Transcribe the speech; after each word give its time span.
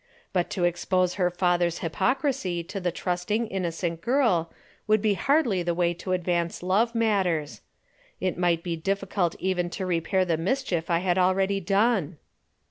But 0.33 0.49
to 0.49 0.63
expose 0.63 1.13
her 1.21 1.29
father's 1.29 1.77
hypocrisy 1.85 2.63
to 2.63 2.79
the 2.79 2.91
trusting, 2.91 3.45
innocent 3.45 4.01
girl 4.01 4.51
would 4.87 4.99
be 4.99 5.13
hardly 5.13 5.61
the 5.61 5.75
way 5.75 5.93
to 5.93 6.13
advance 6.13 6.63
love 6.63 6.95
matters. 6.95 7.61
It 8.19 8.35
might 8.35 8.63
be 8.63 8.75
difficult 8.75 9.35
even 9.37 9.69
to 9.69 9.85
repair 9.85 10.25
the 10.25 10.37
mischief 10.37 10.89
I 10.89 11.01
had 11.05 11.19
already 11.19 11.59
done. 11.59 12.17